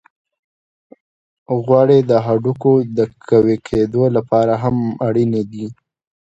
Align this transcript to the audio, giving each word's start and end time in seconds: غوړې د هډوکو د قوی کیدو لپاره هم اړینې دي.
غوړې 1.65 1.99
د 2.09 2.11
هډوکو 2.25 2.71
د 2.97 2.99
قوی 3.29 3.57
کیدو 3.67 4.03
لپاره 4.17 4.53
هم 4.63 4.77
اړینې 5.07 5.43
دي. 5.51 5.65